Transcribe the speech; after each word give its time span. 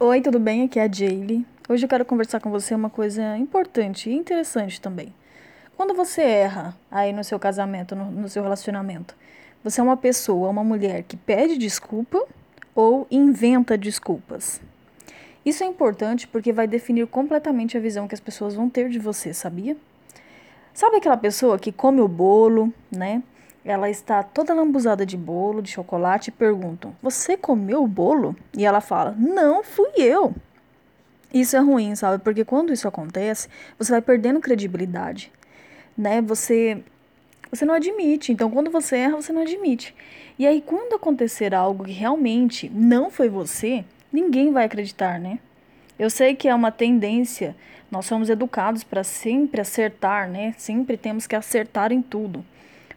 Oi, 0.00 0.20
tudo 0.20 0.38
bem? 0.38 0.62
Aqui 0.62 0.78
é 0.78 0.84
a 0.84 0.88
Jaylee. 0.88 1.44
Hoje 1.68 1.84
eu 1.84 1.88
quero 1.88 2.04
conversar 2.04 2.38
com 2.38 2.52
você 2.52 2.72
uma 2.72 2.88
coisa 2.88 3.36
importante 3.36 4.08
e 4.08 4.14
interessante 4.14 4.80
também. 4.80 5.12
Quando 5.76 5.92
você 5.92 6.22
erra 6.22 6.76
aí 6.88 7.12
no 7.12 7.24
seu 7.24 7.36
casamento, 7.36 7.96
no, 7.96 8.08
no 8.08 8.28
seu 8.28 8.44
relacionamento, 8.44 9.16
você 9.64 9.80
é 9.80 9.82
uma 9.82 9.96
pessoa, 9.96 10.50
uma 10.50 10.62
mulher 10.62 11.02
que 11.02 11.16
pede 11.16 11.58
desculpa 11.58 12.24
ou 12.76 13.08
inventa 13.10 13.76
desculpas? 13.76 14.60
Isso 15.44 15.64
é 15.64 15.66
importante 15.66 16.28
porque 16.28 16.52
vai 16.52 16.68
definir 16.68 17.08
completamente 17.08 17.76
a 17.76 17.80
visão 17.80 18.06
que 18.06 18.14
as 18.14 18.20
pessoas 18.20 18.54
vão 18.54 18.70
ter 18.70 18.88
de 18.88 19.00
você, 19.00 19.34
sabia? 19.34 19.76
Sabe 20.72 20.98
aquela 20.98 21.16
pessoa 21.16 21.58
que 21.58 21.72
come 21.72 22.00
o 22.00 22.06
bolo, 22.06 22.72
né? 22.88 23.20
Ela 23.64 23.90
está 23.90 24.22
toda 24.22 24.54
lambuzada 24.54 25.04
de 25.04 25.16
bolo, 25.16 25.62
de 25.62 25.70
chocolate, 25.70 26.28
e 26.28 26.32
perguntam: 26.32 26.94
Você 27.02 27.36
comeu 27.36 27.82
o 27.82 27.88
bolo? 27.88 28.36
E 28.56 28.64
ela 28.64 28.80
fala: 28.80 29.14
Não, 29.18 29.62
fui 29.62 29.90
eu. 29.96 30.34
Isso 31.32 31.56
é 31.56 31.60
ruim, 31.60 31.94
sabe? 31.94 32.22
Porque 32.22 32.44
quando 32.44 32.72
isso 32.72 32.88
acontece, 32.88 33.48
você 33.78 33.92
vai 33.92 34.00
perdendo 34.00 34.40
credibilidade, 34.40 35.30
né? 35.96 36.22
Você 36.22 36.82
você 37.50 37.64
não 37.64 37.74
admite. 37.74 38.30
Então, 38.32 38.50
quando 38.50 38.70
você 38.70 38.96
erra, 38.96 39.16
você 39.16 39.32
não 39.32 39.42
admite. 39.42 39.94
E 40.38 40.46
aí, 40.46 40.60
quando 40.60 40.94
acontecer 40.94 41.54
algo 41.54 41.84
que 41.84 41.92
realmente 41.92 42.70
não 42.74 43.10
foi 43.10 43.28
você, 43.28 43.84
ninguém 44.12 44.52
vai 44.52 44.64
acreditar, 44.64 45.18
né? 45.18 45.38
Eu 45.98 46.10
sei 46.10 46.34
que 46.34 46.48
é 46.48 46.54
uma 46.54 46.70
tendência. 46.70 47.56
Nós 47.90 48.06
somos 48.06 48.28
educados 48.28 48.84
para 48.84 49.02
sempre 49.02 49.60
acertar, 49.60 50.28
né? 50.28 50.54
Sempre 50.58 50.96
temos 50.96 51.26
que 51.26 51.34
acertar 51.34 51.90
em 51.90 52.02
tudo. 52.02 52.44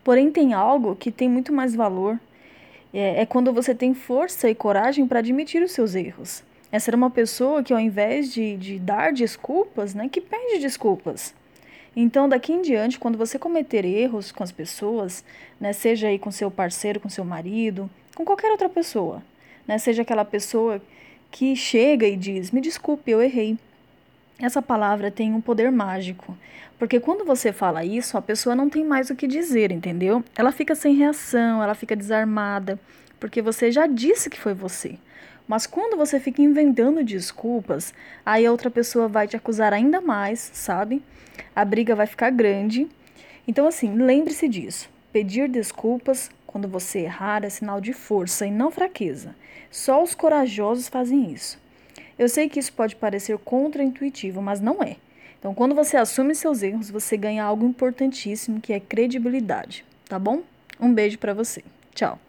Porém, 0.03 0.31
tem 0.31 0.53
algo 0.53 0.95
que 0.95 1.11
tem 1.11 1.29
muito 1.29 1.53
mais 1.53 1.75
valor. 1.75 2.19
É, 2.93 3.21
é 3.21 3.25
quando 3.25 3.53
você 3.53 3.73
tem 3.73 3.93
força 3.93 4.49
e 4.49 4.55
coragem 4.55 5.07
para 5.07 5.19
admitir 5.19 5.61
os 5.63 5.71
seus 5.71 5.95
erros. 5.95 6.43
É 6.71 6.79
ser 6.79 6.95
uma 6.95 7.09
pessoa 7.09 7.63
que, 7.63 7.73
ao 7.73 7.79
invés 7.79 8.33
de, 8.33 8.55
de 8.57 8.79
dar 8.79 9.13
desculpas, 9.13 9.93
né, 9.93 10.09
que 10.09 10.21
pede 10.21 10.59
desculpas. 10.59 11.33
Então, 11.95 12.29
daqui 12.29 12.53
em 12.53 12.61
diante, 12.61 12.97
quando 12.97 13.17
você 13.17 13.37
cometer 13.37 13.83
erros 13.83 14.31
com 14.31 14.43
as 14.43 14.51
pessoas, 14.51 15.25
né, 15.59 15.73
seja 15.73 16.07
aí 16.07 16.17
com 16.17 16.31
seu 16.31 16.49
parceiro, 16.49 16.99
com 16.99 17.09
seu 17.09 17.25
marido, 17.25 17.89
com 18.15 18.23
qualquer 18.23 18.49
outra 18.51 18.69
pessoa, 18.69 19.21
né, 19.67 19.77
seja 19.77 20.01
aquela 20.01 20.23
pessoa 20.23 20.81
que 21.29 21.55
chega 21.55 22.07
e 22.07 22.15
diz: 22.15 22.51
Me 22.51 22.61
desculpe, 22.61 23.11
eu 23.11 23.21
errei. 23.21 23.57
Essa 24.41 24.59
palavra 24.59 25.11
tem 25.11 25.33
um 25.33 25.39
poder 25.39 25.71
mágico. 25.71 26.35
Porque 26.79 26.99
quando 26.99 27.23
você 27.23 27.53
fala 27.53 27.85
isso, 27.85 28.17
a 28.17 28.21
pessoa 28.21 28.55
não 28.55 28.71
tem 28.71 28.83
mais 28.83 29.11
o 29.11 29.15
que 29.15 29.27
dizer, 29.27 29.71
entendeu? 29.71 30.23
Ela 30.35 30.51
fica 30.51 30.73
sem 30.73 30.95
reação, 30.95 31.61
ela 31.61 31.75
fica 31.75 31.95
desarmada, 31.95 32.79
porque 33.19 33.39
você 33.39 33.71
já 33.71 33.85
disse 33.85 34.31
que 34.31 34.39
foi 34.39 34.55
você. 34.55 34.97
Mas 35.47 35.67
quando 35.67 35.95
você 35.95 36.19
fica 36.19 36.41
inventando 36.41 37.03
desculpas, 37.03 37.93
aí 38.25 38.43
a 38.43 38.51
outra 38.51 38.71
pessoa 38.71 39.07
vai 39.07 39.27
te 39.27 39.35
acusar 39.35 39.73
ainda 39.73 40.01
mais, 40.01 40.49
sabe? 40.53 41.03
A 41.55 41.63
briga 41.63 41.95
vai 41.95 42.07
ficar 42.07 42.31
grande. 42.31 42.87
Então, 43.47 43.67
assim, 43.67 43.93
lembre-se 43.93 44.47
disso. 44.47 44.89
Pedir 45.13 45.49
desculpas 45.49 46.31
quando 46.47 46.67
você 46.67 47.01
errar 47.01 47.43
é 47.43 47.49
sinal 47.49 47.79
de 47.79 47.93
força 47.93 48.47
e 48.47 48.51
não 48.51 48.71
fraqueza. 48.71 49.35
Só 49.69 50.01
os 50.01 50.15
corajosos 50.15 50.87
fazem 50.87 51.31
isso. 51.31 51.59
Eu 52.17 52.29
sei 52.29 52.49
que 52.49 52.59
isso 52.59 52.73
pode 52.73 52.95
parecer 52.95 53.37
contraintuitivo, 53.39 54.41
mas 54.41 54.59
não 54.59 54.81
é. 54.81 54.97
Então, 55.39 55.53
quando 55.53 55.73
você 55.73 55.97
assume 55.97 56.35
seus 56.35 56.61
erros, 56.61 56.89
você 56.89 57.17
ganha 57.17 57.43
algo 57.43 57.65
importantíssimo 57.65 58.61
que 58.61 58.73
é 58.73 58.79
credibilidade, 58.79 59.83
tá 60.07 60.19
bom? 60.19 60.43
Um 60.79 60.93
beijo 60.93 61.17
para 61.17 61.33
você. 61.33 61.63
Tchau. 61.95 62.19